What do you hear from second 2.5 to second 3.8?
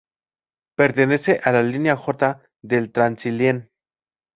del Transilien.